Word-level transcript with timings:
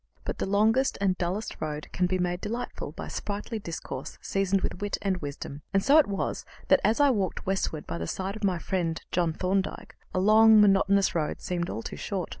But 0.23 0.39
the 0.39 0.47
longest 0.47 0.97
and 0.99 1.15
dullest 1.19 1.61
road 1.61 1.87
can 1.93 2.07
be 2.07 2.17
made 2.17 2.41
delightful 2.41 2.91
by 2.91 3.07
sprightly 3.07 3.59
discourse 3.59 4.17
seasoned 4.19 4.61
with 4.61 4.81
wit 4.81 4.97
and 5.03 5.17
wisdom, 5.17 5.61
and 5.75 5.83
so 5.83 5.99
it 5.99 6.07
was 6.07 6.43
that, 6.69 6.79
as 6.83 6.99
I 6.99 7.11
walked 7.11 7.45
westward 7.45 7.85
by 7.85 7.99
the 7.99 8.07
side 8.07 8.35
of 8.35 8.43
my 8.43 8.57
friend 8.57 8.99
John 9.11 9.31
Thorndyke, 9.31 9.95
the 10.11 10.17
long, 10.19 10.59
monotonous 10.59 11.13
road 11.13 11.39
seemed 11.39 11.69
all 11.69 11.83
too 11.83 11.97
short. 11.97 12.29